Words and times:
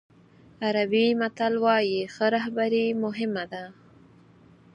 عربي 0.65 1.05
متل 1.19 1.53
وایي 1.63 1.99
ښه 2.13 2.25
رهبري 2.35 2.85
مهم 3.03 3.33
ده. 3.51 3.63